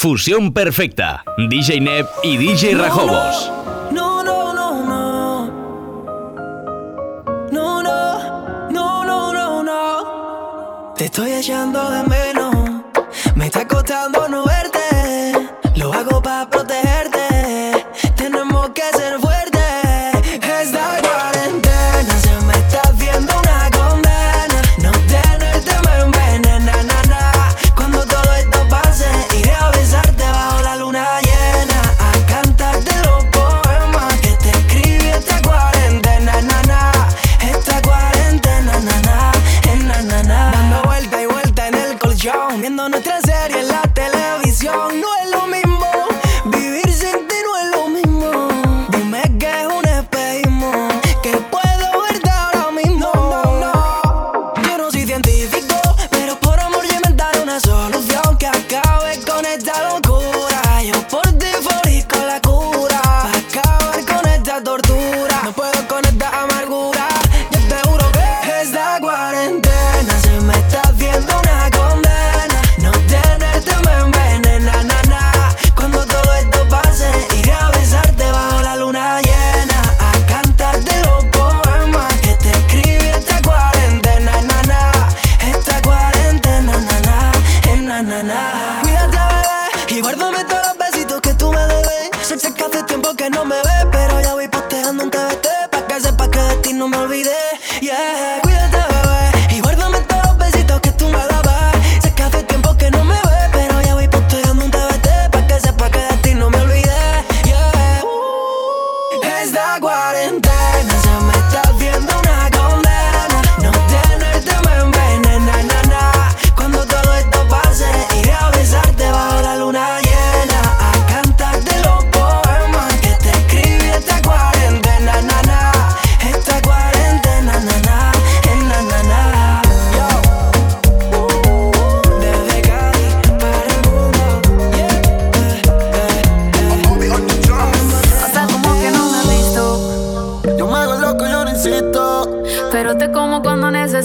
[0.00, 3.52] Fusión Perfecta, DJ Neb y DJ Rajobos.
[3.92, 5.46] No, no, no, no.
[7.52, 10.94] No, no, no, no, no, no.
[10.96, 12.54] Te estoy echando de menos.
[13.34, 14.19] Me está costando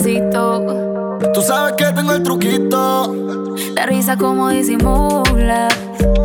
[0.06, 3.12] Tú sabes que tengo el truquito.
[3.74, 5.66] La risa como disimula.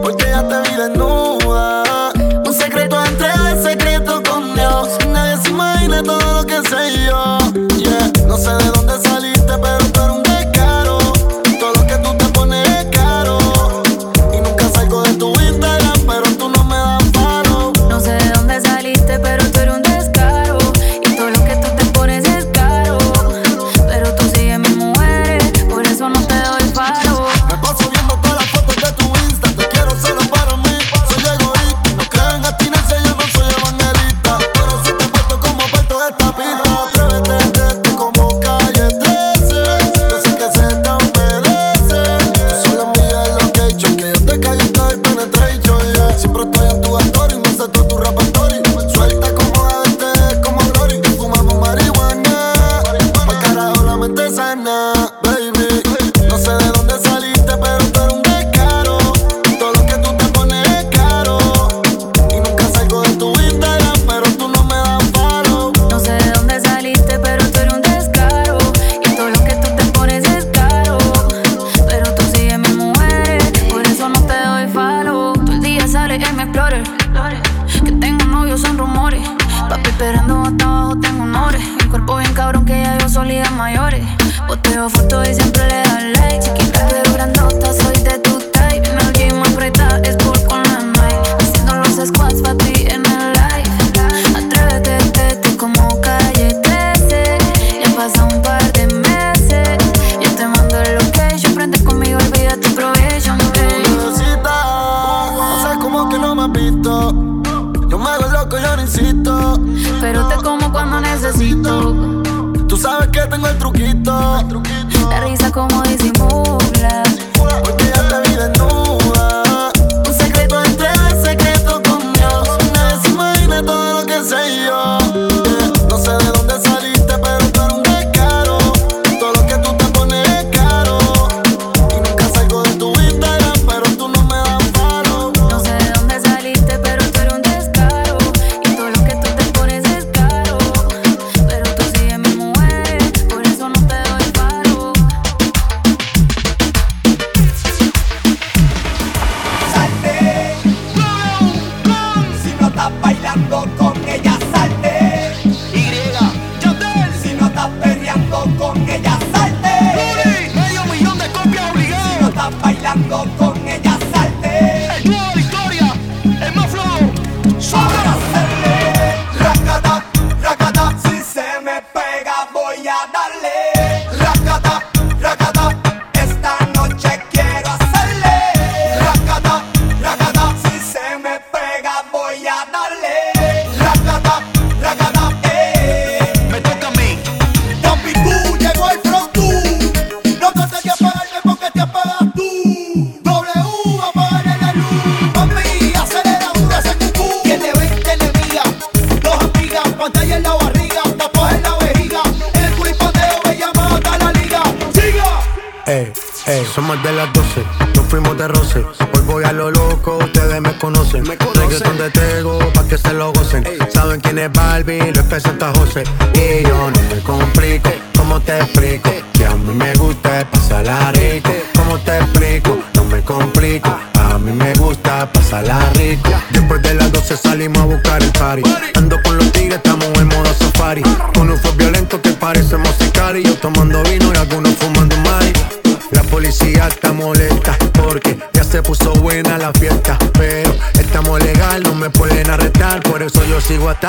[0.04, 2.12] Porque ya te vi desnuda.
[2.46, 4.88] Un secreto entre el secreto con Dios.
[5.08, 7.38] Nadie se imagina todo lo que sé yo.
[7.80, 9.21] Yeah, no sé de dónde sale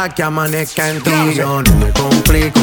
[0.09, 1.11] que amanezca en ti.
[1.35, 2.61] Yo no me complico,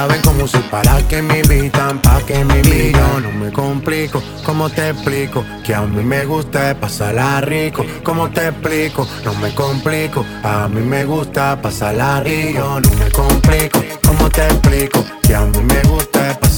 [0.00, 3.22] saben cómo se para que me invitan, pa' que me invitan.
[3.22, 5.44] No me complico, ¿cómo te explico?
[5.62, 7.84] Que a mí me gusta pasarla rico.
[8.02, 9.06] ¿Cómo te explico?
[9.24, 12.80] No me complico, a mí me gusta pasarla rico.
[12.80, 15.04] No me complico, ¿cómo te explico?
[15.22, 16.49] Que a mí me gusta pasarla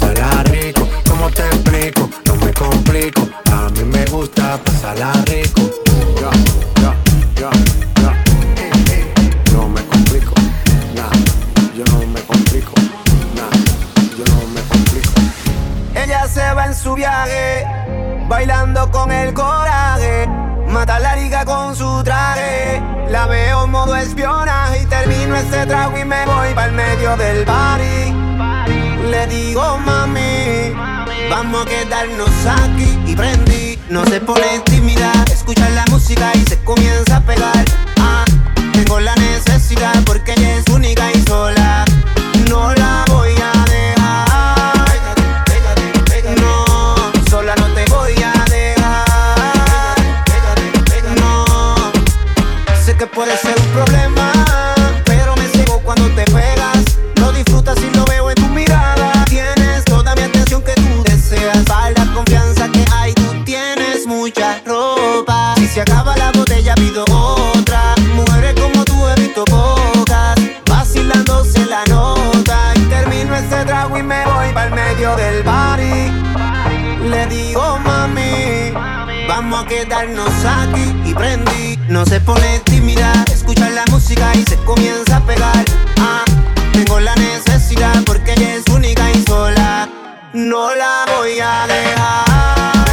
[25.73, 28.13] trago y me voy para el medio del party.
[29.11, 30.75] Le digo mami
[31.31, 33.79] Vamos a quedarnos aquí y prendí.
[33.89, 37.64] No se pone intimidad, escucha la música y se comienza a pegar.
[37.99, 38.25] Ah,
[38.75, 41.82] tengo la necesidad porque ella es única y sola.
[75.16, 76.11] Del party.
[77.09, 78.73] Le digo, mami,
[79.28, 81.78] vamos a quedarnos aquí y prendí.
[81.88, 85.64] No se pone tímida, escucha la música y se comienza a pegar.
[85.99, 86.25] Ah,
[86.73, 89.88] tengo la necesidad porque ella es única y sola
[90.33, 92.91] no la voy a dejar.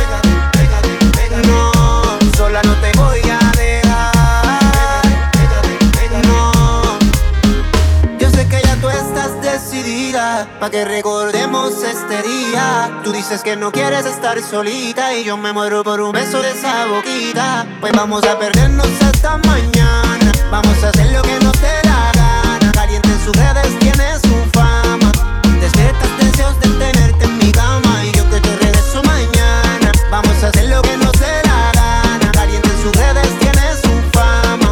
[10.70, 13.02] Que recordemos este día.
[13.04, 16.52] Tú dices que no quieres estar solita y yo me muero por un beso de
[16.52, 17.66] esa boquita.
[17.80, 20.32] Pues vamos a perdernos hasta mañana.
[20.52, 22.72] Vamos a hacer lo que nos dé la gana.
[22.72, 25.12] Caliente en sus redes tiene su fama.
[25.60, 29.92] Despiertas deseos de tenerte y yo que te regreso mañana.
[30.12, 32.32] Vamos a hacer lo que nos dé la gana.
[32.32, 34.72] Caliente en sus redes tiene su fama.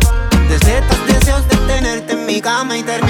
[0.50, 3.07] Desetas deseos de tenerte en mi cama y termino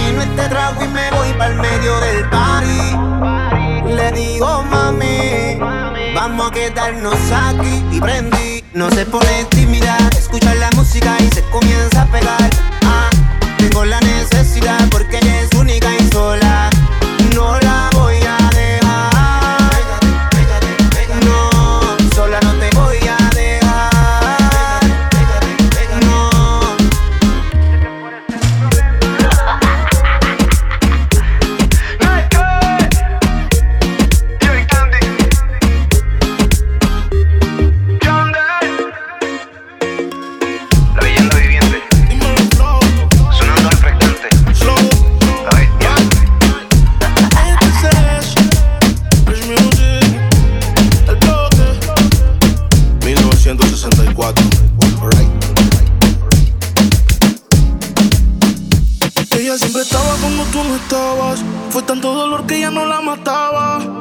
[6.74, 8.64] quedarnos aquí y prendí.
[8.74, 12.50] No se pone tímida, escucha la música y se comienza a pegar.
[12.84, 13.10] Ah,
[13.58, 15.20] tengo la necesidad porque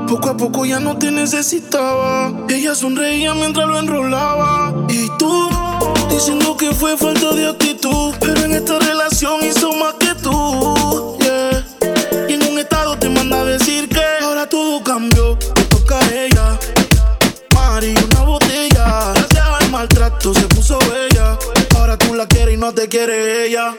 [0.09, 2.33] Poco a poco ya no te necesitaba.
[2.49, 4.73] Ella sonreía mientras lo enrolaba.
[4.89, 5.49] Y tú,
[6.09, 8.15] diciendo que fue falta de actitud.
[8.21, 11.19] Pero en esta relación hizo más que tú.
[12.29, 15.37] Y en un estado te manda a decir que ahora todo cambió.
[15.39, 16.59] Te toca a ella.
[17.53, 19.13] Mari, una botella.
[19.13, 21.37] Gracias al maltrato se puso bella.
[21.77, 23.75] Ahora tú la quieres y no te quiere ella.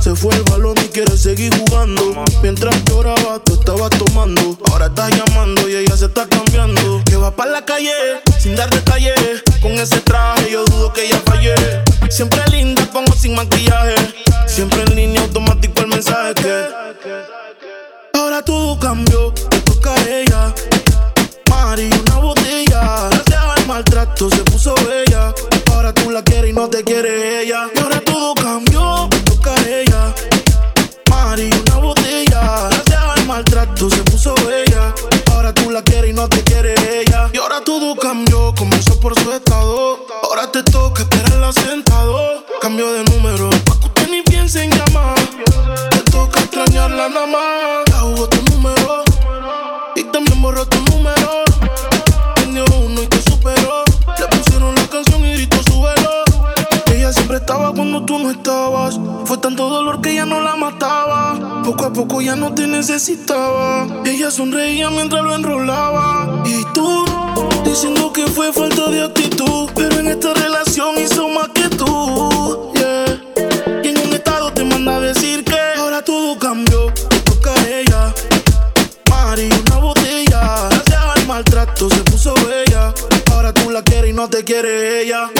[0.00, 2.22] Se fue el balón y quiere seguir jugando.
[2.40, 4.56] Mientras lloraba, tú estabas tomando.
[4.70, 7.02] Ahora estás llamando y ella se está cambiando.
[7.06, 7.90] Que va para la calle,
[8.38, 9.42] sin dar detalles.
[9.60, 11.54] Con ese traje, yo dudo que ella fallé.
[12.10, 13.81] Siempre linda, pongo sin maquillaje.
[62.24, 63.86] Ya no te necesitaba.
[64.04, 66.42] Ella sonreía mientras lo enrolaba.
[66.44, 67.04] Y tú,
[67.64, 69.70] diciendo que fue falta de actitud.
[69.74, 72.72] Pero en esta relación hizo más que tú.
[73.82, 76.92] Y en un estado te manda a decir que ahora todo cambió.
[77.24, 78.14] Toca a ella.
[79.10, 80.68] Mari, una botella.
[80.70, 82.94] Gracias al maltrato se puso bella.
[83.32, 85.30] Ahora tú la quieres y no te quiere ella.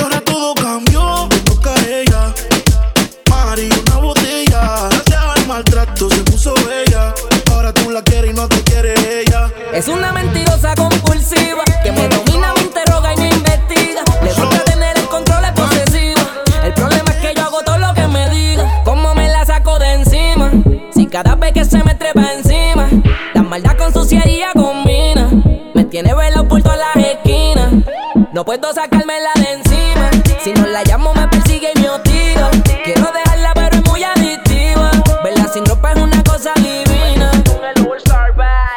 [28.42, 30.10] No puedo sacármela de encima.
[30.42, 32.50] Si no la llamo, me persigue y me hostiga.
[32.82, 34.90] Quiero dejarla, pero es muy adictiva.
[35.22, 37.30] Verla sin ropa es una cosa divina.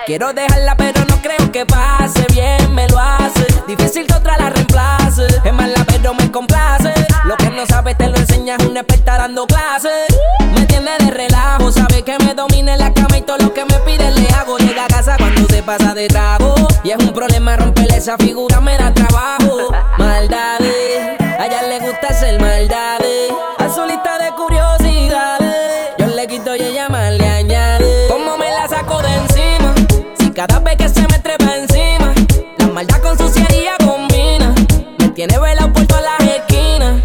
[0.06, 2.28] Quiero dejarla, pero no creo que pase.
[2.32, 3.48] Bien me lo hace.
[3.66, 5.26] Difícil que otra la reemplace.
[5.44, 6.94] Es mala, pero me complace.
[7.24, 10.16] Lo que no sabes te lo enseñas una experta dando clases.
[10.54, 13.66] Me tiene de relajo, sabe que me domina en la cama y todo lo que
[13.66, 14.60] me pide le hago.
[14.60, 15.18] Llega a casa
[15.66, 16.54] pasa de trago.
[16.84, 19.72] Y es un problema romperle esa figura, me da trabajo.
[19.98, 23.32] Maldades, a ella le gusta hacer maldades.
[23.58, 28.08] A su lista de curiosidades, yo le quito y ella más le añade.
[28.10, 29.74] Como me la saco de encima,
[30.20, 32.14] si cada vez que se me trepa encima,
[32.58, 34.54] la maldad con suciería combina.
[35.00, 37.02] Me tiene velado por todas las esquinas.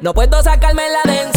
[0.00, 1.29] No puedo sacármela de encima.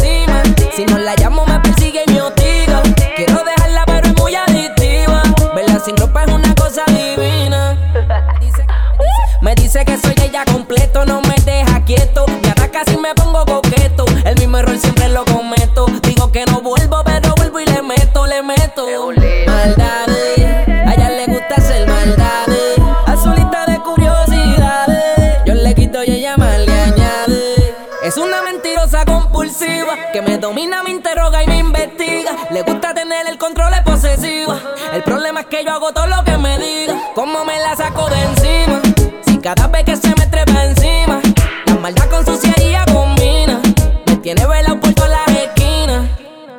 [30.13, 32.33] Que me domina, me interroga y me investiga.
[32.51, 34.59] Le gusta tener el control, es posesiva.
[34.93, 36.93] El problema es que yo hago todo lo que me diga.
[37.15, 38.81] Como me la saco de encima.
[39.25, 41.19] Si cada vez que se me trepa encima,
[41.65, 43.59] la maldad con suciería combina.
[44.05, 46.07] Me tiene velado por todas las esquinas.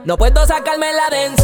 [0.04, 1.43] No puedo sacármela de encima.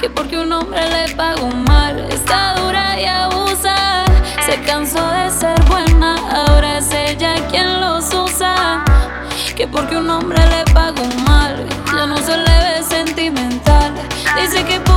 [0.00, 4.04] que porque un hombre le pagó mal está dura y abusa.
[4.46, 8.84] Se cansó de ser buena, ahora es ella quien los usa.
[9.56, 13.92] Que porque un hombre le pagó mal, ya no se le ve sentimental.
[14.40, 14.91] Dice que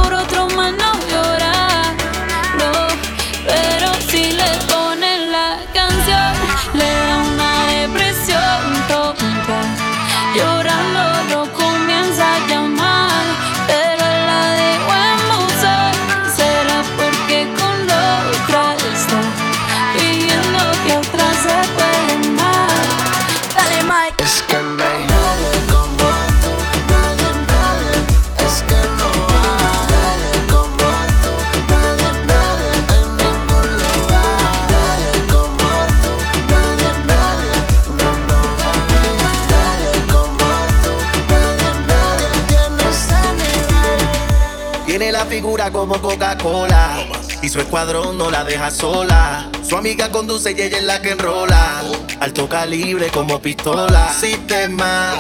[47.42, 49.50] Y su escuadrón no la deja sola.
[49.68, 51.84] Su amiga conduce y ella es la que enrola.
[52.20, 54.12] Alto calibre como pistola.
[54.20, 55.14] Sistema,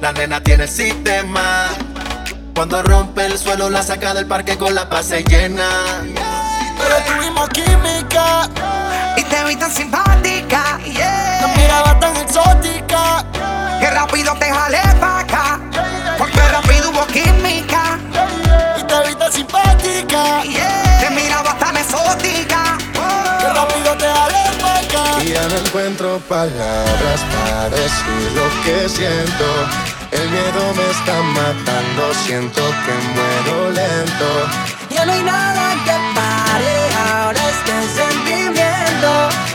[0.00, 1.68] la nena tiene el sistema.
[2.54, 5.68] Cuando rompe el suelo, la saca del parque con la pase llena.
[6.78, 8.48] Pero tuvimos química.
[9.16, 10.78] Y te vi tan simpática.
[10.84, 11.38] Yeah.
[11.42, 13.24] No miraba tan exótica.
[13.80, 15.21] Que rápido te jalé pa'
[26.20, 29.46] palabras para decir lo que siento.
[30.10, 34.48] El miedo me está matando, siento que muero lento.
[34.90, 36.74] Ya no hay nada que pare
[37.08, 39.51] ahora este sentimiento.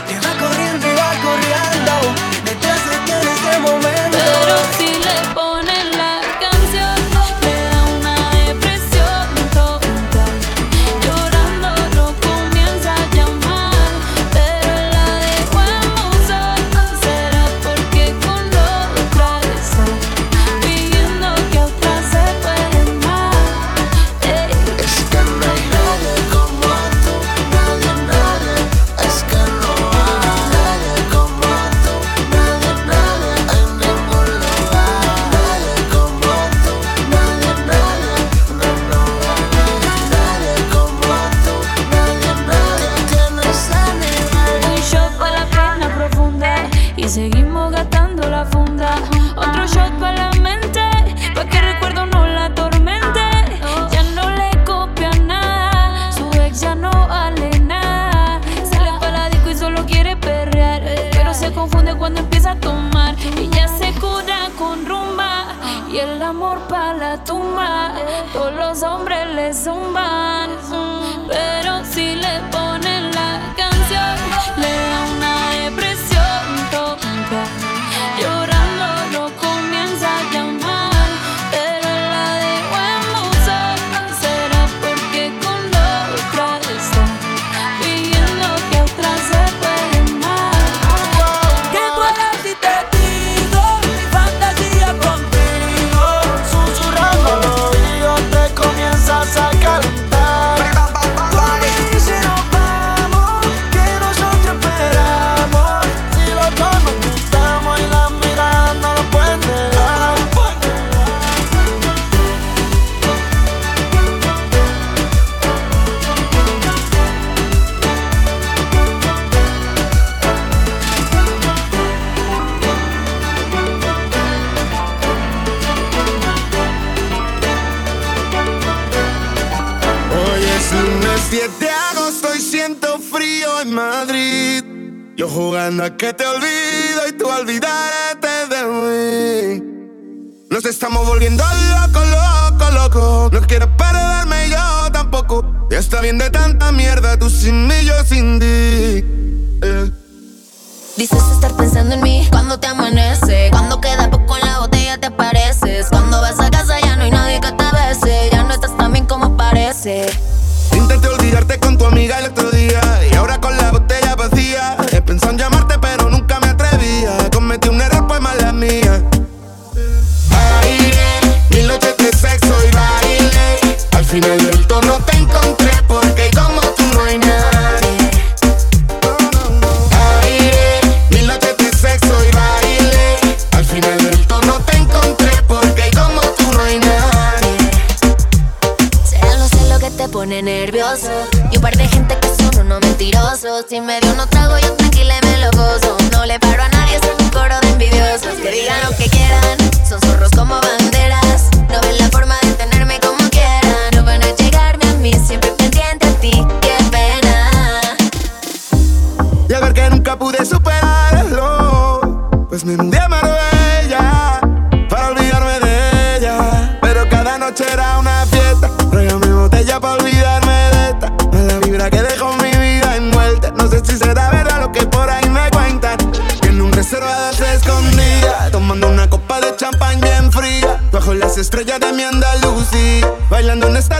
[231.78, 233.97] De mi Andalucía, bailando en Starlight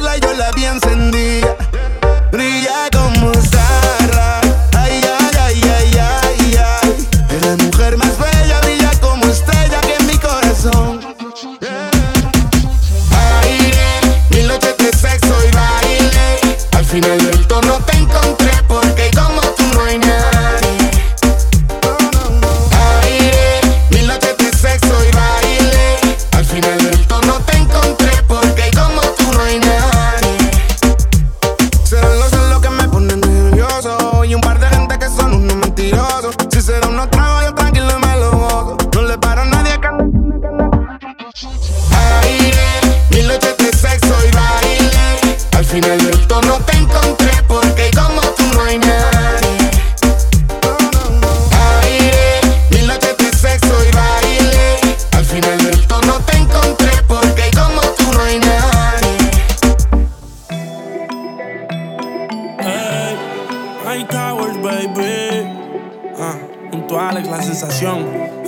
[67.09, 68.05] Alex, la sensación.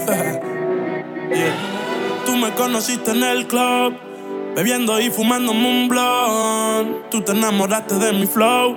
[2.27, 3.94] Tú me conociste en el club,
[4.55, 5.88] bebiendo y fumándome un.
[7.11, 8.77] Tú te enamoraste de mi flow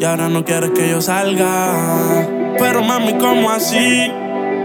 [0.00, 2.26] y ahora no quieres que yo salga.
[2.58, 4.10] Pero mami, ¿cómo así?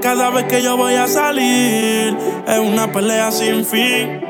[0.01, 2.15] Cada vez que yo voy a salir
[2.47, 4.21] es una pelea sin fin.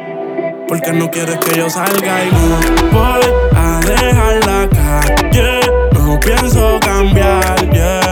[0.68, 2.58] Porque no quieres que yo salga y no
[2.98, 3.22] voy
[3.56, 5.60] a dejar la calle.
[5.94, 8.09] No pienso cambiar, yeah.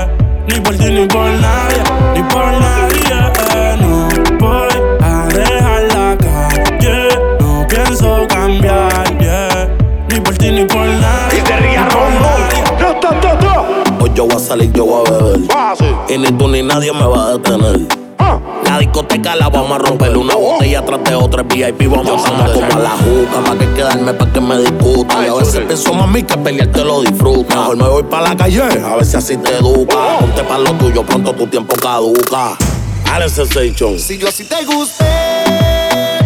[0.47, 1.81] Ni por ti ni por nadie,
[2.15, 3.17] ni por nadie.
[3.53, 3.75] eh.
[3.81, 4.07] No
[4.39, 4.67] voy
[5.01, 7.09] a dejar la calle.
[7.39, 9.67] No pienso cambiar, yeah.
[10.09, 11.41] Ni por ti ni por nadie.
[11.41, 12.63] ni por nadie.
[13.99, 15.39] Hoy yo voy a salir, yo voy a beber.
[16.09, 18.06] Y ni tú ni nadie me va a detener.
[18.97, 20.17] Discoteca la vamos a romper.
[20.17, 24.11] Una botella tras de otra VIP vamos a como a la juca más que quedarme
[24.11, 27.77] para que me discutan y a veces pienso mami que pelear te lo disfruta mejor
[27.77, 30.17] me voy para la calle a ver si así te educa.
[30.19, 32.57] Ponte para lo tuyo pronto tu tiempo caduca.
[33.05, 35.05] Alex Sensation Si yo así te gusté,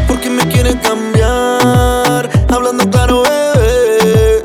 [0.08, 2.30] ¿por qué me quieres cambiar?
[2.48, 4.44] Hablando claro, bebé.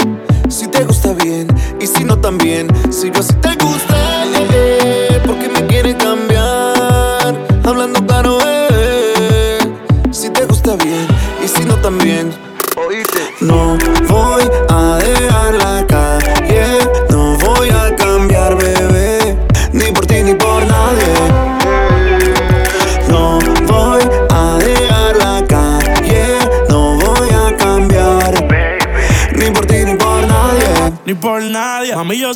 [0.49, 1.47] Si te gusta bien
[1.81, 2.67] y si no también.
[2.91, 3.56] Si yo así te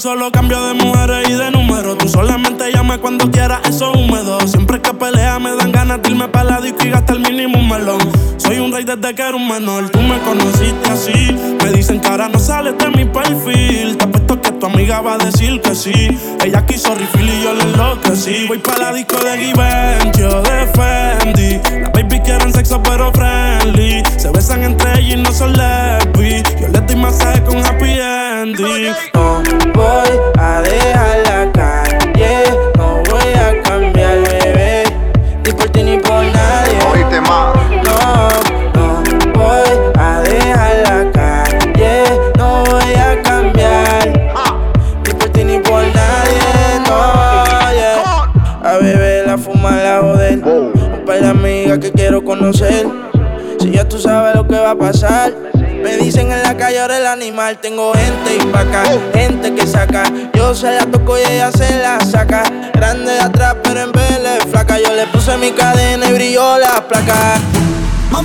[0.01, 1.95] solo cambio de mujeres y de número.
[1.95, 4.41] Tú solamente llama cuando quieras, eso húmedo.
[4.49, 7.59] Siempre que pelea me dan ganas de irme para la disco y gastar el mínimo
[7.59, 8.01] un melón.
[8.39, 9.91] Soy un rey desde que era un menor.
[9.91, 11.37] Tú me conociste así.
[11.63, 13.99] Me dicen que ahora no sales de mi perfil.
[13.99, 16.19] Te apuesto que tu amiga va a decir que sí.
[16.43, 18.47] Ella quiso refill y yo le enloquecí.
[18.49, 21.81] Voy para la disco de Givenchy o de Fendi.
[21.83, 24.03] Las baby quieren sexo pero friendly.
[24.17, 26.43] Se besan entre ellas y no son lesbi.
[26.59, 29.20] Yo le doy masaje con happy ending.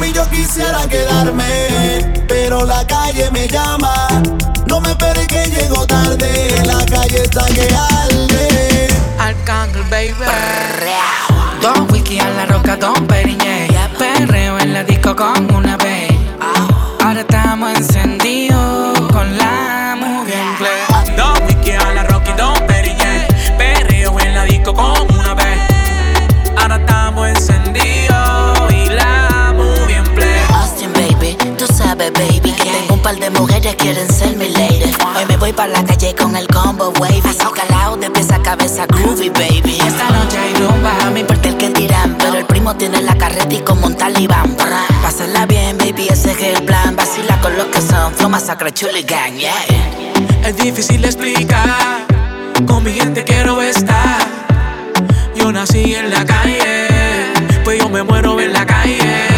[0.06, 4.08] Mami, yo quisiera quedarme, pero la calle me llama.
[4.68, 8.88] No me esperes que llego tarde, la calle está que arde.
[9.18, 10.14] Arcángel, baby.
[11.62, 13.08] Don whisky a la roca, don
[33.74, 34.94] quieren ser mi lady.
[35.16, 37.22] Hoy me voy para la calle con el combo wave.
[37.26, 37.40] Así
[38.00, 39.78] de pieza a cabeza, groovy baby.
[39.88, 42.16] Esta noche hay rumba, a mi parte el que tiran.
[42.20, 44.56] Pero el primo tiene la carreta y como un talibán.
[45.02, 46.96] Pásala bien, baby, ese es el plan.
[46.96, 49.54] Vacila con los que son, flow masacre, chuli gang, yeah.
[50.44, 52.06] Es difícil explicar,
[52.68, 54.28] con mi gente quiero estar.
[55.36, 56.88] Yo nací en la calle,
[57.64, 59.35] pues yo me muero en la calle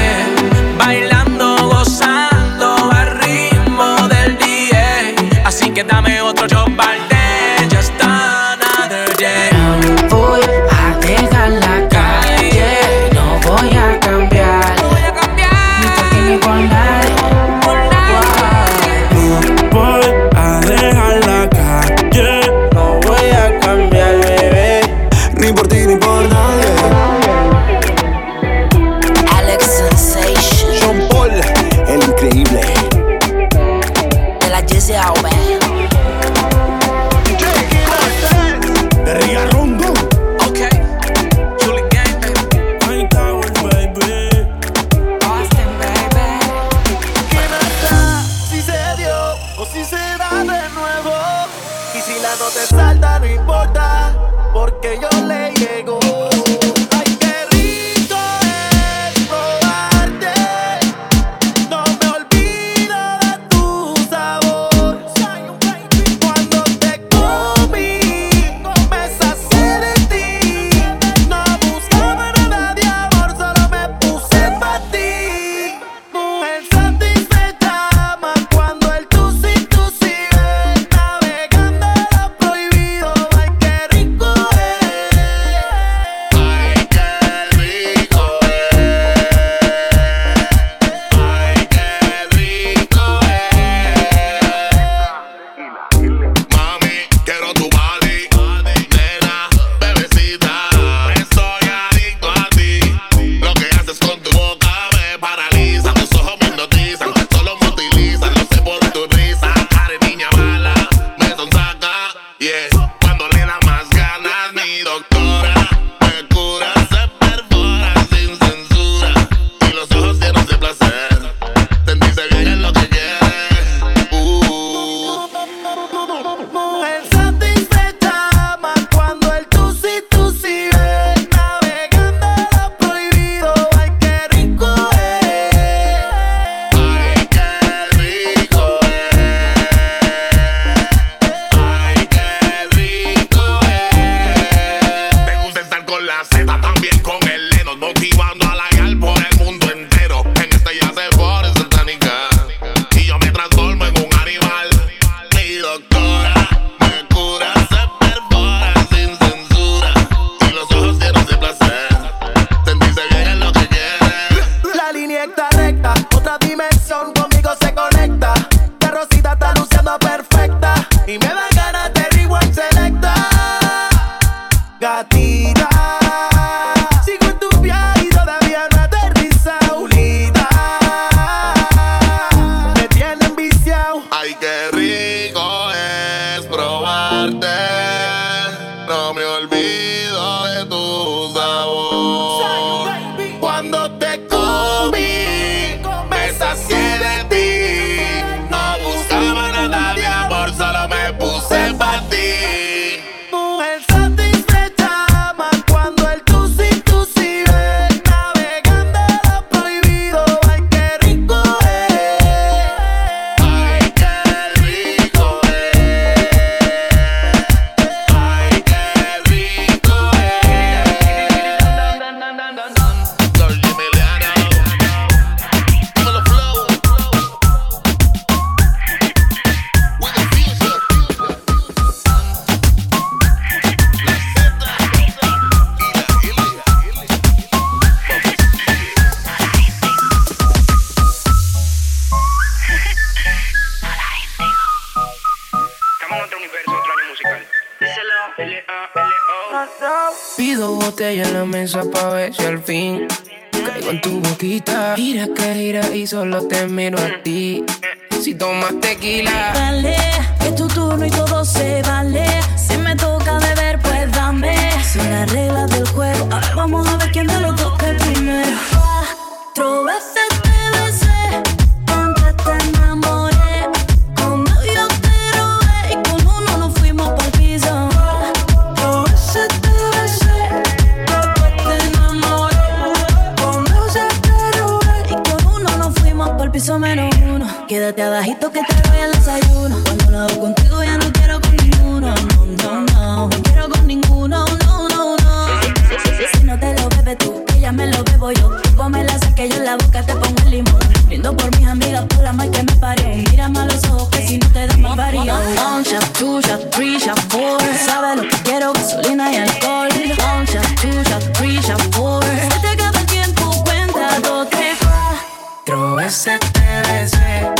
[316.67, 317.57] merece.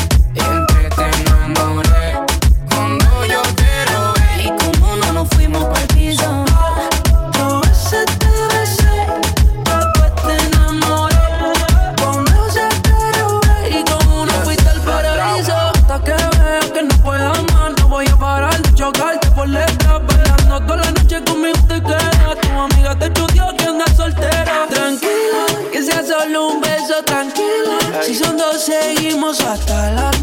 [29.58, 30.17] hasta la.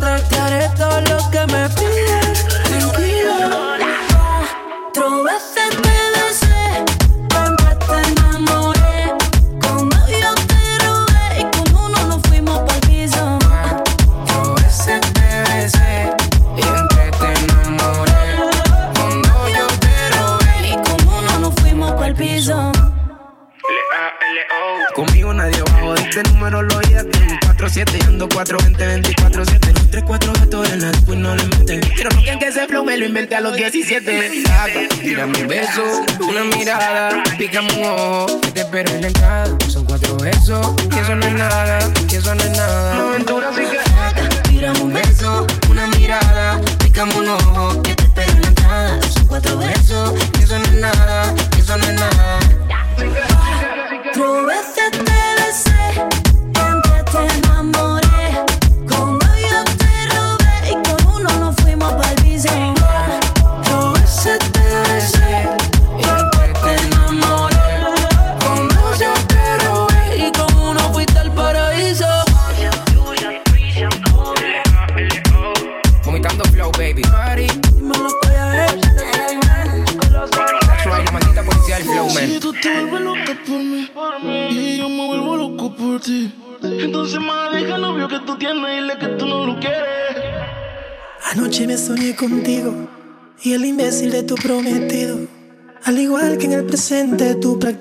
[33.75, 34.89] 17.
[35.03, 35.83] Tira mi beso,
[36.21, 38.41] una mirada, pica un ojo.
[38.53, 39.57] Te espero en la entrada.
[39.67, 41.74] Son cuatro besos, que eso no es nada.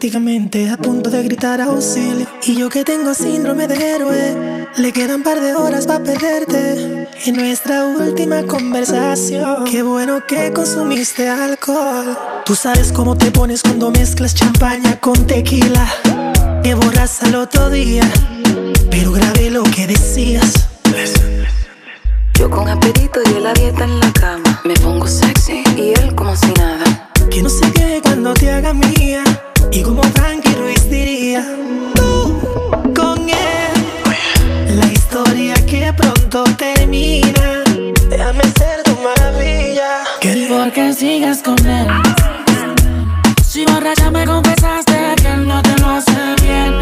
[0.06, 2.28] a punto de gritar auxilio.
[2.46, 7.08] Y yo que tengo síndrome de héroe, le quedan par de horas para perderte.
[7.26, 12.18] En nuestra última conversación, qué bueno que consumiste alcohol.
[12.46, 15.88] Tú sabes cómo te pones cuando mezclas champaña con tequila.
[16.62, 18.04] Que borras al otro día,
[18.92, 20.68] pero grabé lo que decías.
[22.34, 24.62] Yo con apetito y la dieta en la cama.
[24.66, 27.10] Me pongo sexy y él como si nada.
[27.32, 29.24] Que no se quede cuando te haga mía.
[29.76, 31.44] Y como Frankie Ruiz diría,
[31.96, 32.40] tú
[32.96, 34.76] con él.
[34.76, 37.64] La historia que pronto termina.
[38.08, 40.04] Déjame ser tu maravilla.
[40.22, 41.88] Que porque sigas con él.
[43.44, 46.74] Si borracha me confesaste que él no te lo hace bien.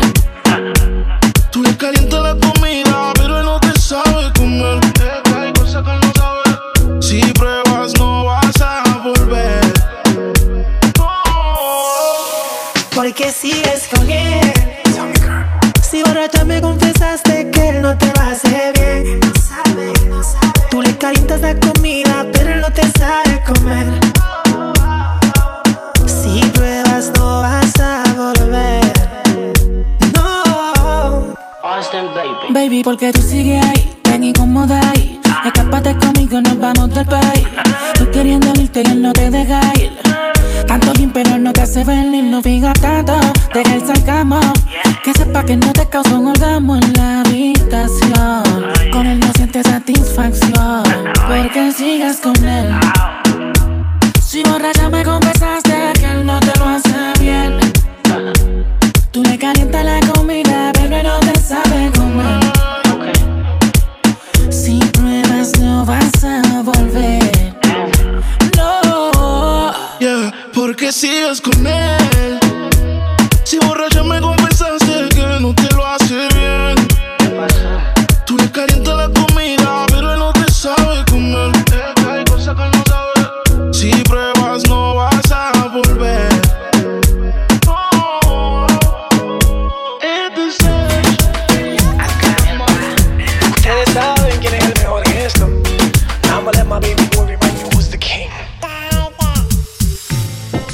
[1.50, 2.91] Tú le calientas la comida.
[32.92, 33.41] Porque tú sí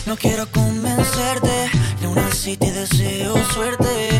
[0.07, 4.16] No quiero convencerte, ni aún así te deseo suerte.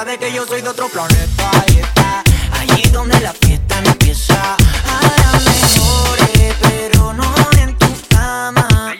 [0.00, 2.22] Sabes que yo soy de otro planeta y está
[2.58, 4.56] allí donde la fiesta no empieza.
[4.88, 8.94] Ahora mejoré, pero no en tu cama.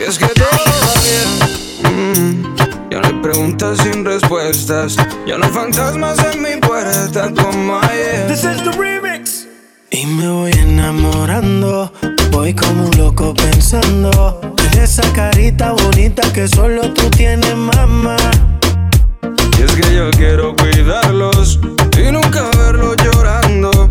[0.00, 0.48] Y es que todo
[0.86, 2.44] va bien.
[2.46, 2.56] Mm,
[2.90, 4.96] Ya no hay preguntas sin respuestas.
[5.26, 8.26] Ya no hay fantasmas en mi puerta como ayer.
[8.28, 9.46] This is the remix.
[9.90, 11.92] Y me voy enamorando,
[12.30, 18.16] voy como un loco pensando en esa carita bonita que solo tú tienes, mamá.
[19.58, 21.58] Y es que yo quiero cuidarlos
[21.98, 23.90] y nunca verlos llorando.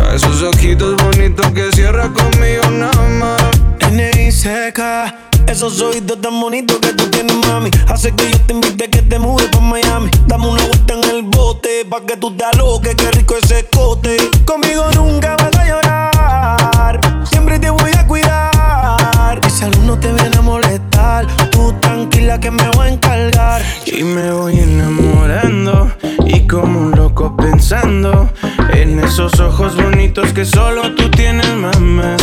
[0.00, 3.42] A esos ojitos bonitos que cierra conmigo nada más.
[3.90, 4.30] N.I.
[4.30, 5.14] seca,
[5.48, 7.70] esos oídos tan bonitos que tú tienes, mami.
[7.88, 10.10] Hace que yo te invite que te mudes pa' Miami.
[10.26, 14.16] Dame una vuelta en el bote, pa' que tú te aloques, qué rico ese cote.
[14.44, 19.40] Conmigo nunca vas a llorar, siempre te voy a cuidar.
[19.42, 21.26] Mi salud no te viene a molestar,
[21.74, 23.62] tranquila que me voy a encargar.
[23.86, 25.90] Y me voy enamorando
[26.26, 28.30] y como un loco pensando
[28.72, 32.16] en esos ojos bonitos que solo tú tienes, mamá.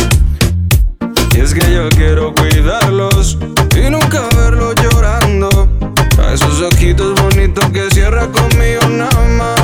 [1.34, 3.38] Y es que yo quiero cuidarlos
[3.76, 5.68] y nunca verlos llorando.
[6.18, 9.60] A esos ojitos bonitos que cierra conmigo nada más.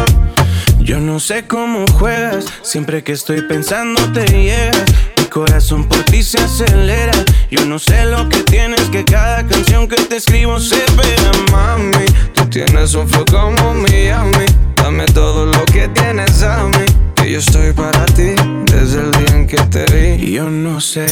[0.81, 4.85] Yo no sé cómo juegas, siempre que estoy pensando te llegas.
[5.33, 7.13] Corazón por ti se acelera.
[7.51, 12.05] Yo no sé lo que tienes, que cada canción que te escribo se pega, mami.
[12.35, 14.45] Tú tienes un flow como Miami.
[14.77, 16.85] Dame todo lo que tienes a mí.
[17.17, 18.35] Que yo estoy para ti
[18.67, 20.23] desde el día en que te vi.
[20.23, 21.07] Y yo no sé.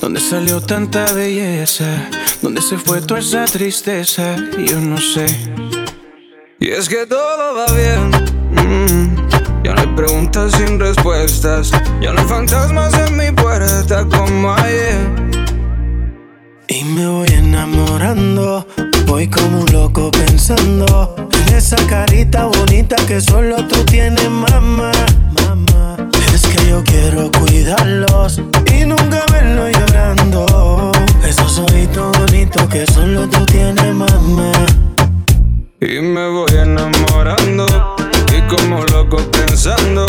[0.00, 2.08] ¿Dónde salió tanta belleza?
[2.40, 4.36] ¿Dónde se fue toda esa tristeza?
[4.56, 5.26] Yo no sé.
[6.58, 8.10] Y es que todo va bien.
[8.52, 9.31] mm,
[9.64, 11.70] ya no hay preguntas sin respuestas.
[12.00, 14.98] Ya no hay fantasmas en mi puerta como ayer.
[16.68, 18.66] Y me voy enamorando.
[19.06, 24.90] Voy como un loco pensando en esa carita bonita que solo tú tienes, mamá.
[25.44, 25.96] Mamá,
[26.34, 28.40] es que yo quiero cuidarlos
[28.74, 30.92] y nunca verlo llorando.
[31.24, 34.52] Esos ojitos bonitos que solo tú tienes, mamá.
[35.80, 37.66] Y me voy enamorando
[38.36, 38.81] y como
[39.62, 40.01] something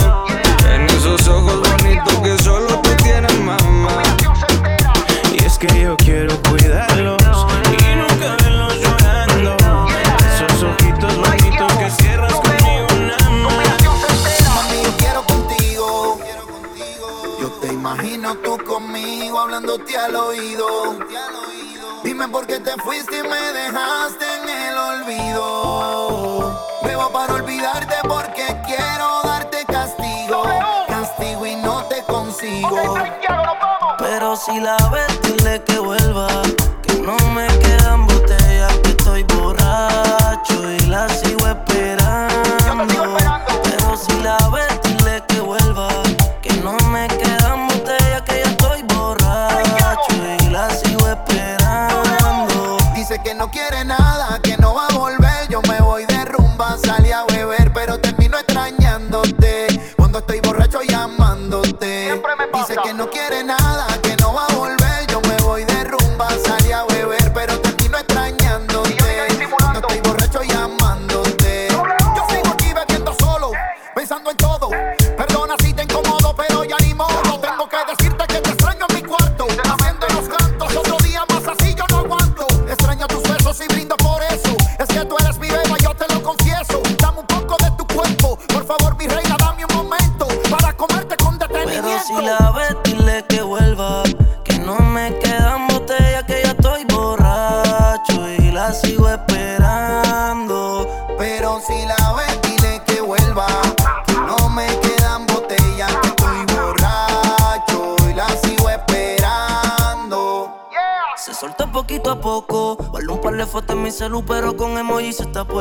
[34.45, 36.27] si la ves, dile que vuelva.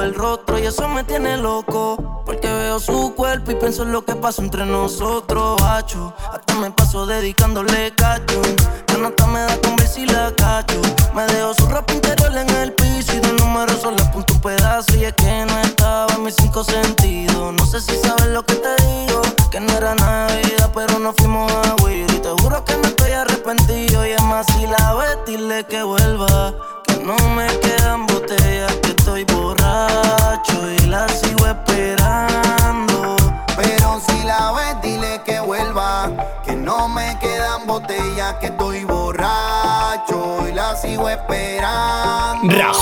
[0.02, 2.22] el rostro y eso me tiene loco.
[2.24, 6.12] Porque veo su cuerpo y pienso en lo que pasó entre nosotros, bacho.
[6.32, 8.40] Hasta me paso dedicándole cacho.
[8.88, 10.80] Ya no hasta me da con ver si la cacho.
[11.14, 14.96] Me dejo su ropa interior en el piso y de número solo apunto un pedazo.
[14.96, 17.52] Y es que no estaba en mis cinco sentidos.
[17.54, 19.22] No sé si sabes lo que te digo.
[19.50, 22.10] Que no era Navidad, pero nos fuimos a huir.
[22.10, 24.06] Y te juro que no estoy arrepentido.
[24.06, 25.91] Y es más, si la ves, dile que voy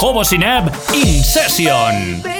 [0.01, 2.40] Jobo Sinab In Session.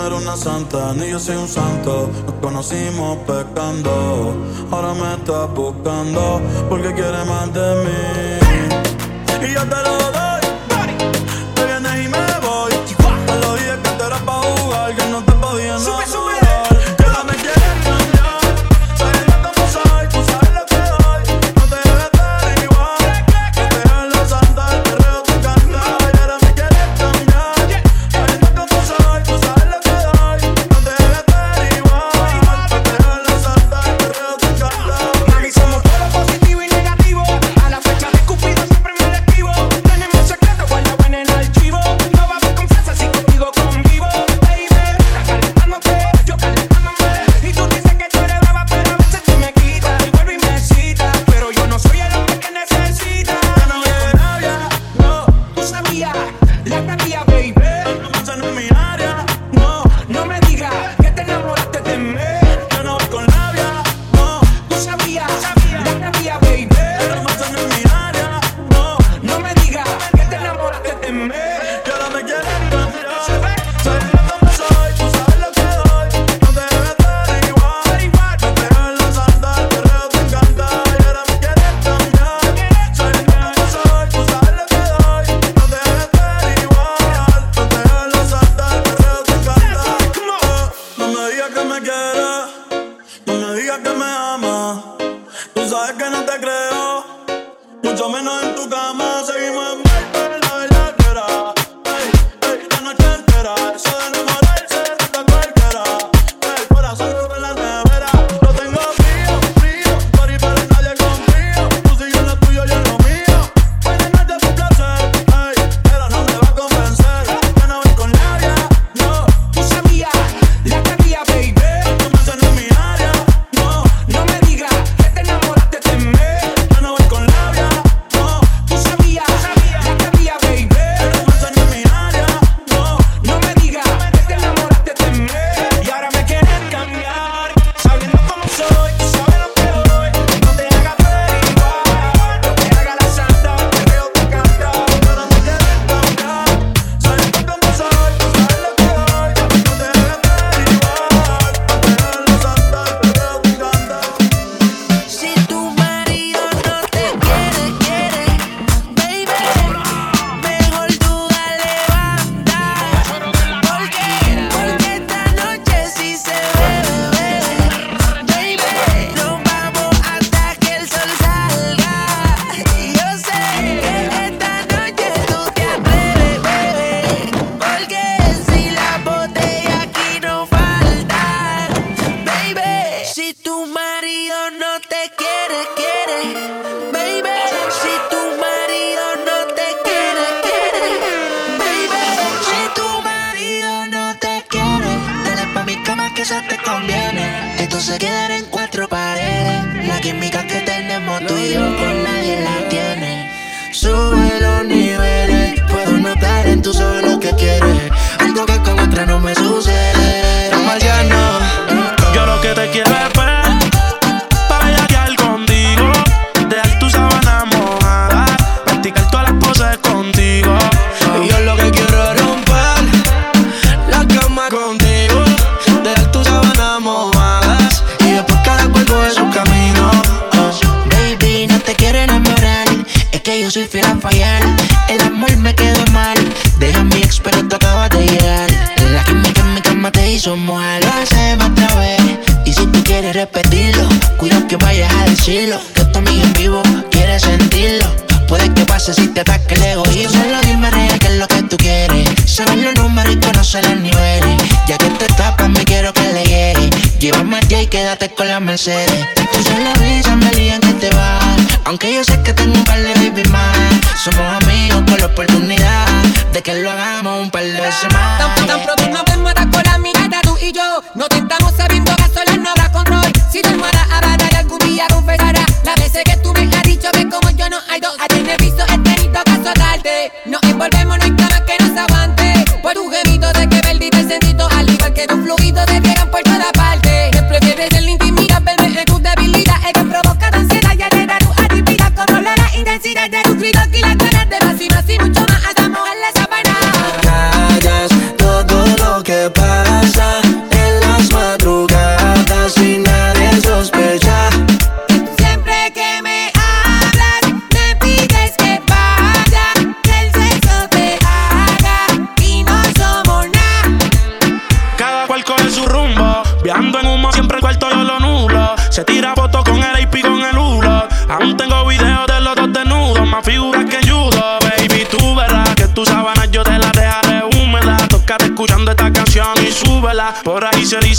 [0.00, 2.10] no era una santa, ni yo soy un santo.
[2.26, 4.34] Nos conocimos pecando,
[4.70, 9.46] ahora me estás buscando porque quiere más de mí.
[9.46, 10.19] Y yo te lo doy.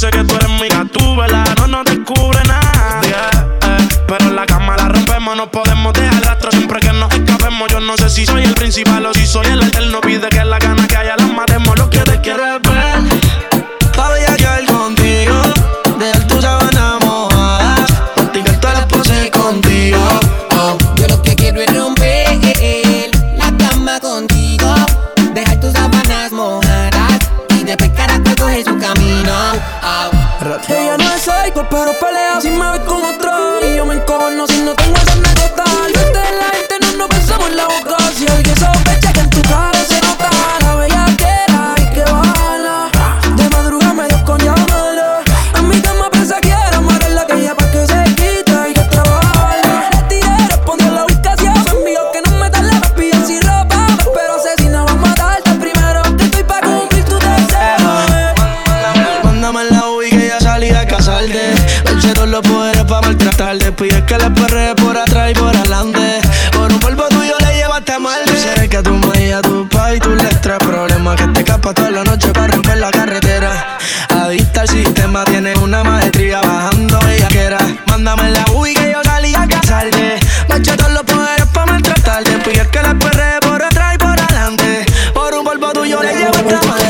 [0.01, 0.30] sería
[78.11, 80.19] Dame la UI que yo salí a casarte.
[80.49, 82.39] Mancha todos los poderes para maltratarte.
[82.39, 84.85] Pide que la perre por atrás y por adelante.
[85.13, 86.89] Por un polvo tuyo le llevo esta madre.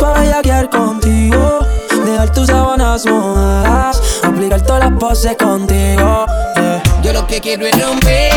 [0.00, 1.58] Para bellaquear contigo.
[2.06, 4.00] Dejar tus sábanas mojadas.
[4.22, 6.24] Aplicar todas las poses contigo.
[6.56, 6.82] Yeah.
[7.02, 8.29] Yo lo que quiero es romper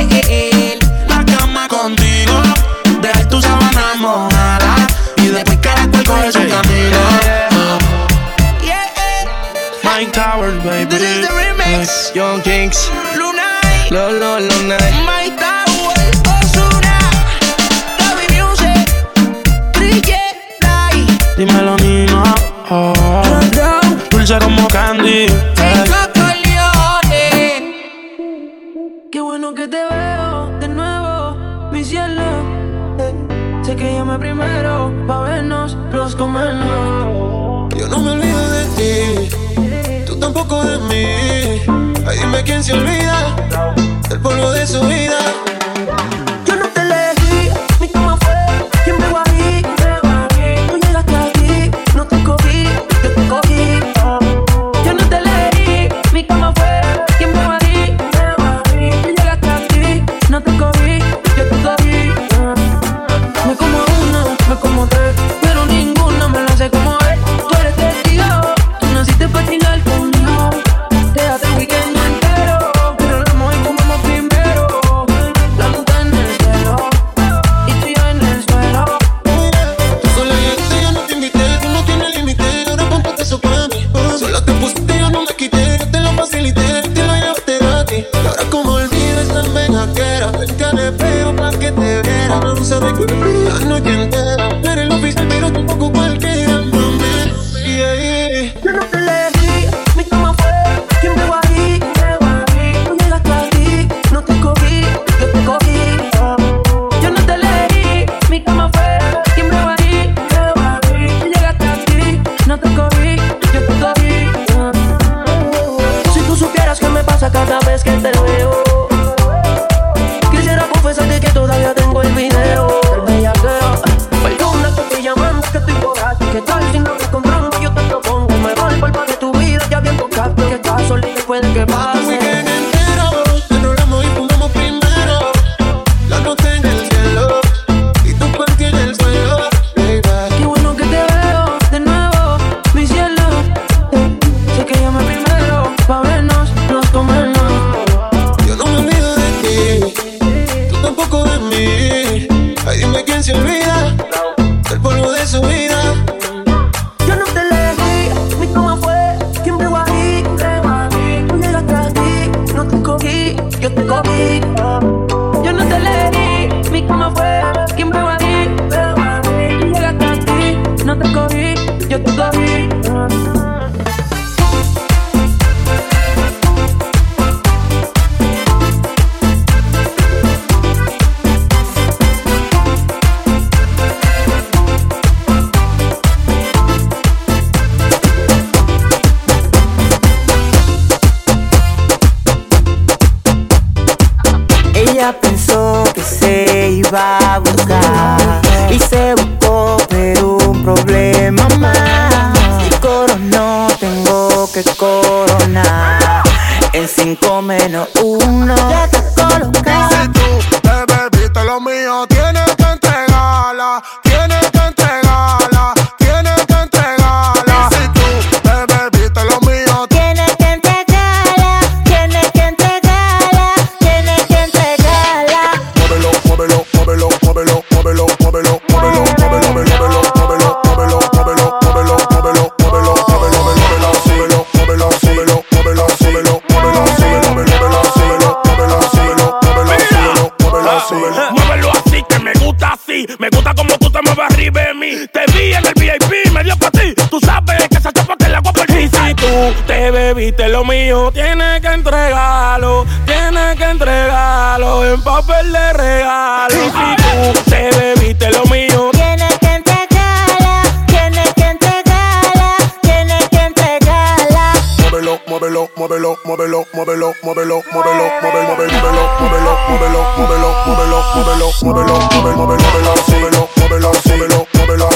[271.64, 274.96] muévelo, muévelo, muévelo, muévelo, muévelo, muévelo, muévelo,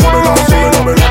[0.00, 1.06] muévelo, muévelo,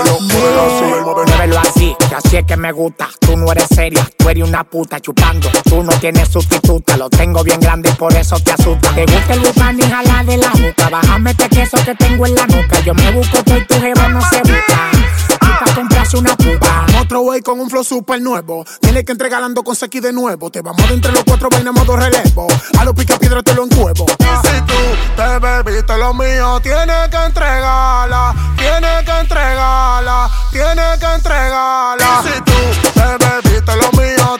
[0.00, 3.08] muévelo, muévelo, así, es que me gusta.
[3.20, 5.48] Tú no eres seria, tú eres una puta chupando.
[5.64, 8.94] Tú no tienes sustituta, lo tengo bien grande y por eso te asusta.
[8.94, 10.88] Te gusta el bufán y jalar de la nuca.
[10.88, 12.80] Bájame este queso que tengo en la nuca.
[12.80, 14.90] Yo me busco todo y tu jeva no se busca.
[15.28, 16.69] Tú pa' comprarse una puta.
[17.18, 18.64] Way con un flow super nuevo.
[18.80, 20.50] Tienes que entregarando con Seki de nuevo.
[20.50, 22.46] Te vamos de entre los cuatro vainas modo relevo.
[22.78, 24.06] A los pica piedra te lo encuevo.
[24.06, 24.74] Si tú
[25.16, 28.34] te bebiste lo mío, tienes que entregarla.
[28.56, 30.30] Tienes que entregarla.
[30.52, 32.22] Tienes que entregarla.
[32.22, 34.38] Si tú te bebiste lo mío,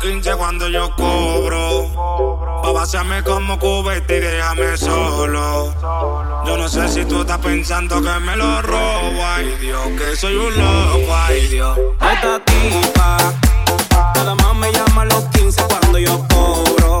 [0.00, 1.90] 15 cuando yo cobro.
[2.62, 5.74] Pa' vaciarme como cubeta y déjame solo.
[6.46, 9.24] Yo no sé si tú estás pensando que me lo robo.
[9.26, 11.14] Ay Dios, que soy un loco.
[11.14, 11.78] Ay Dios.
[12.00, 13.18] Esta tipa,
[14.14, 17.00] nada más me llama los 15 cuando yo cobro.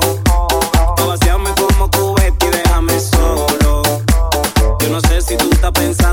[0.96, 3.82] Pa' vaciarme como cubeta y déjame solo.
[4.78, 6.09] Yo no sé si tú estás pensando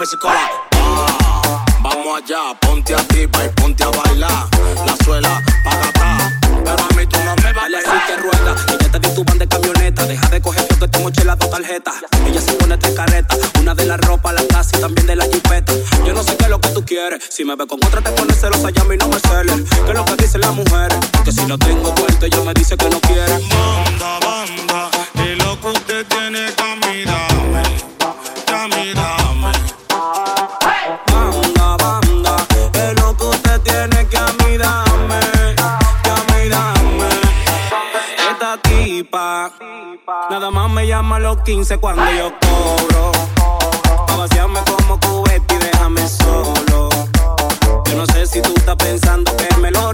[0.00, 4.46] Ah, vamos allá, ponte a tipa y ponte a bailar.
[4.86, 6.32] La suela, paga
[6.64, 7.84] Pero a mí tú no me vales.
[7.84, 10.06] así que rueda, ella te di tu van de camioneta.
[10.06, 11.92] Deja de coger fotos, te mochila tu tarjeta.
[12.24, 15.24] Ella se pone tres carretas, una de la ropa, la casa y también de la
[15.24, 15.72] jipeta.
[16.06, 17.24] Yo no sé qué es lo que tú quieres.
[17.28, 19.68] Si me ve con otra, te pones celosa, llama y no me celes.
[19.84, 20.96] ¿Qué es lo que dicen las mujeres?
[21.24, 23.34] Que si no tengo cuarto, ella me dice que no quiere.
[40.98, 43.12] A los 15 cuando yo cobro.
[44.16, 46.88] Vaciarme como cubeta y déjame solo.
[47.84, 49.92] Yo no sé si tú estás pensando que me lo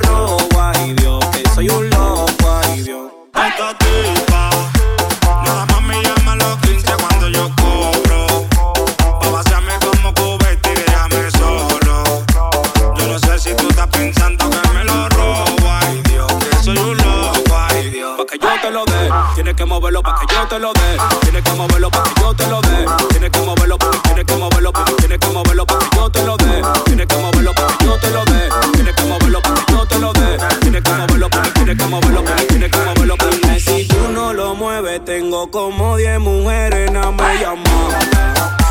[20.05, 20.97] pa' que yo te lo dé.
[21.23, 22.87] Tienes que moverlo pa' que yo te lo dé.
[23.09, 25.97] Tienes que moverlo pa' que tienes que moverlo pa' que tienes que moverlo pa' que
[25.97, 26.63] yo te lo dé.
[26.85, 28.49] Tienes que moverlo pa' que yo te lo dé.
[28.75, 30.39] Tienes que moverlo pa' que yo te lo dé.
[30.61, 33.89] Tienes que moverlo pa' que tienes que moverlo pa' que tienes que moverlo que si
[33.89, 38.64] tú no lo mueves tengo como 10 mujeres no me llaman.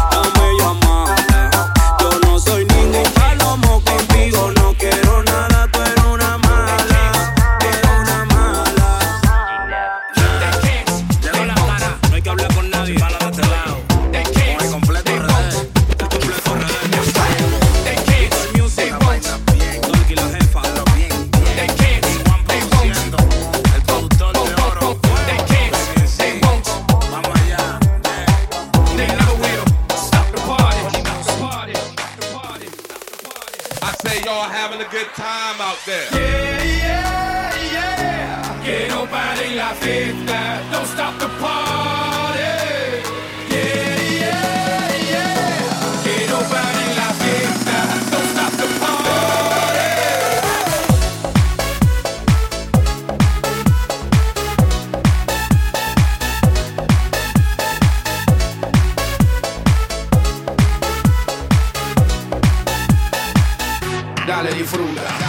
[64.66, 65.22] frura.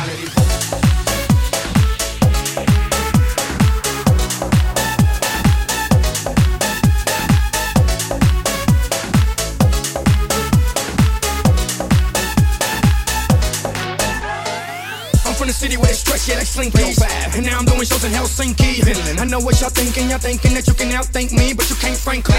[16.57, 18.85] Like And now I'm doing shows in Helsinki.
[18.85, 19.19] Finland.
[19.21, 20.11] I know what y'all thinking.
[20.11, 22.37] Y'all thinking that you can outthink me, but you can't, frankly.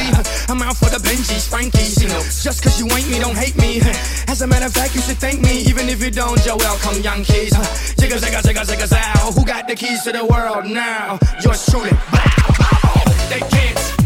[0.47, 2.01] I'm out for the Benjis, Frankies.
[2.01, 3.81] You know, just cause you ain't me, don't hate me.
[4.27, 5.61] As a matter of fact, you should thank me.
[5.67, 7.53] Even if you don't, you're welcome, Yankees.
[7.99, 9.31] Jigga, jigga, jigga, jigga, zow.
[9.31, 11.19] Who got the keys to the world now?
[11.43, 11.91] Yours truly.
[13.29, 14.04] They can't,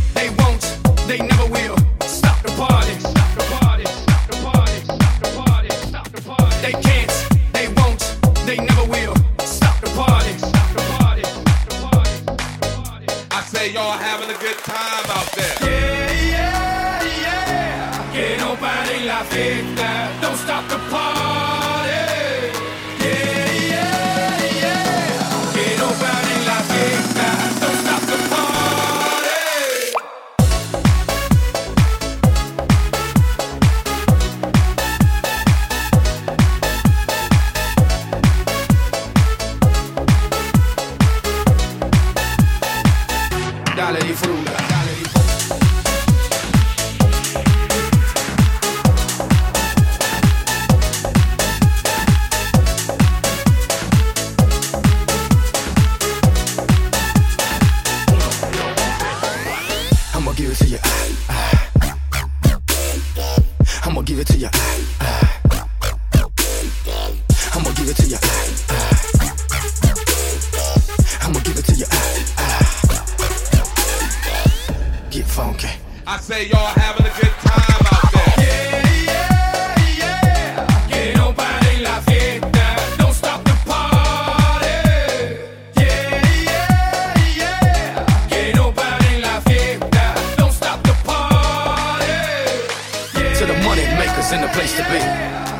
[93.39, 94.99] To the money makers in the place to be.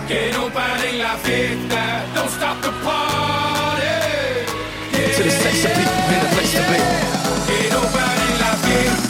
[0.06, 3.88] Que no pare la fiesta, don't stop the party.
[5.16, 6.78] To the sexy people in the place to be.
[7.48, 9.09] Que no pare la fiesta,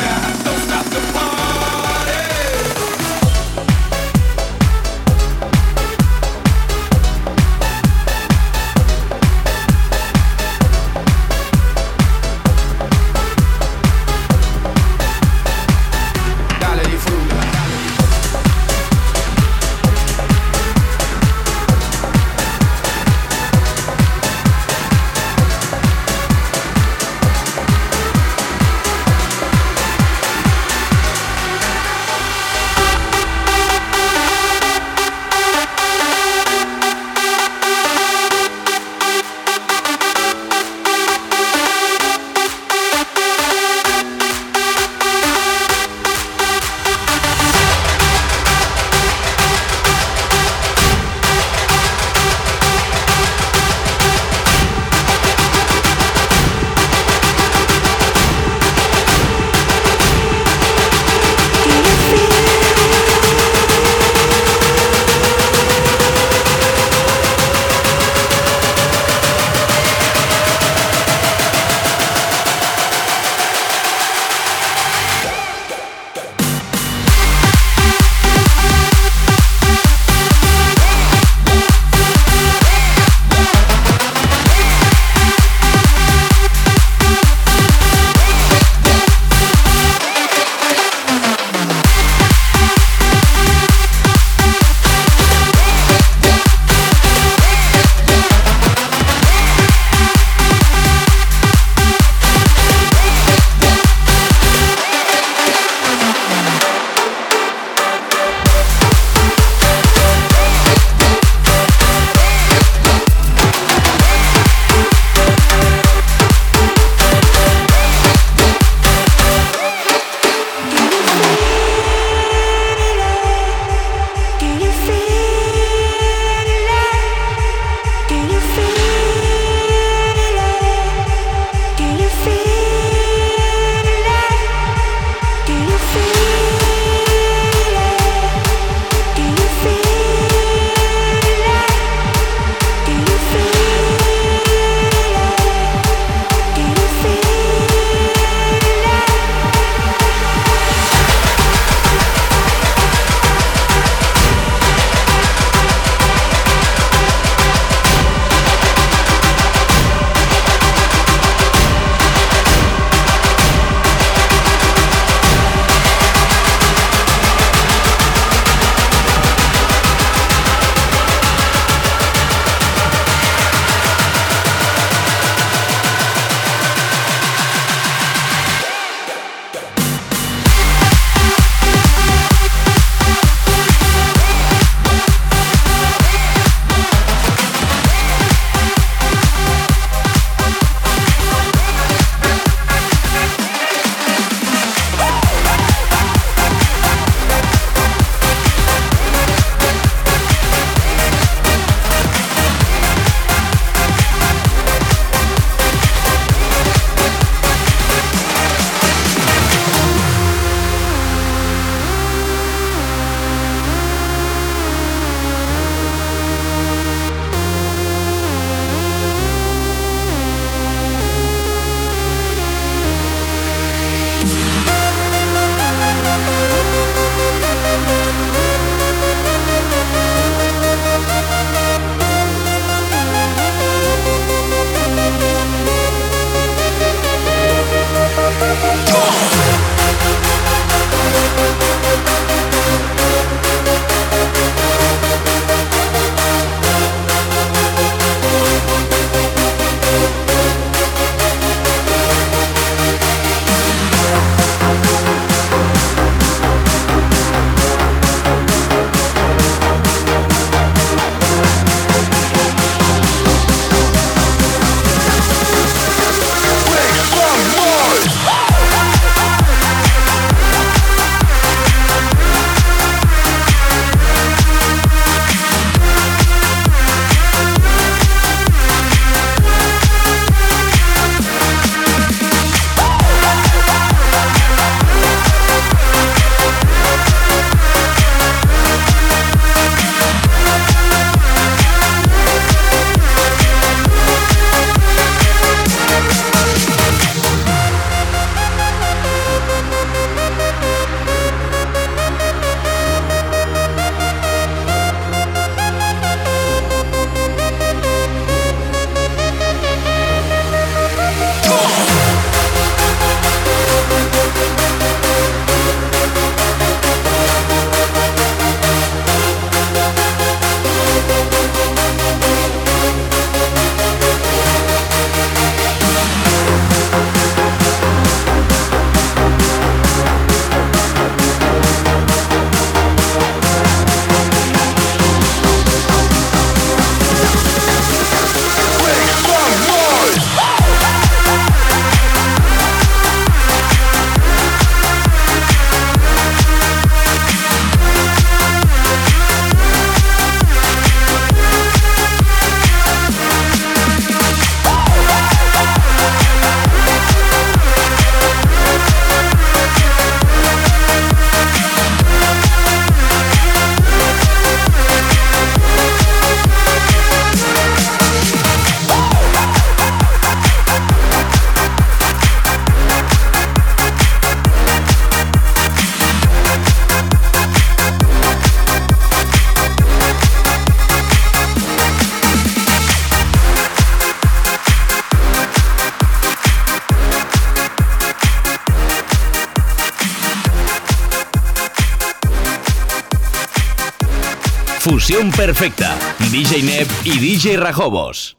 [395.28, 395.98] perfecta.
[396.32, 398.39] DJ Neb y DJ Rajobos.